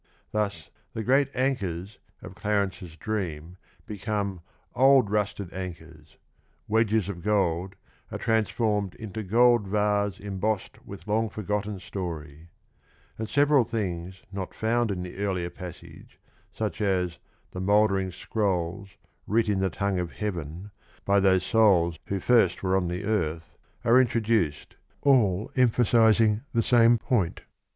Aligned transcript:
Thus 0.31 0.71
the" 0.93 1.03
great 1.03 1.29
anchors" 1.35 1.99
of 2.23 2.33
Clarence's 2.33 2.95
dream 2.95 3.57
become" 3.85 4.41
old 4.85 5.11
rusted 5.11 5.53
anchors 5.53 6.17
;""wedges 6.67 7.07
of 7.07 7.21
gold" 7.21 7.75
are 8.11 8.17
transformed 8.17 8.95
into" 8.95 9.21
gold 9.37 9.67
'vase 9.67 10.19
emboss'd 10.19 10.79
with 10.83 11.07
long 11.07 11.29
forgotten 11.29 11.79
story"; 11.79 12.49
and 13.19 13.29
several 13.29 13.63
things 13.63 14.23
not 14.31 14.55
found 14.55 14.89
in 14.89 15.03
the 15.03 15.17
earlier 15.23 15.51
passage, 15.51 16.17
such 16.51 16.81
as 16.81 17.19
the" 17.51 17.61
mouldering 17.61 18.11
scrolls, 18.11 18.89
writ 19.27 19.47
in 19.47 19.59
the 19.59 19.69
tongue 19.69 19.99
of 19.99 20.13
heaven, 20.13 20.71
by 21.05 21.19
those 21.19 21.45
souls 21.45 21.99
who 22.07 22.19
first 22.19 22.63
were 22.63 22.75
on 22.75 22.87
the 22.87 23.03
earth," 23.05 23.55
are 23.85 24.01
introduced, 24.01 24.77
all 25.03 25.51
emphasizing 25.55 26.41
the 26.53 26.63
same 26.63 26.97
point. 26.97 27.41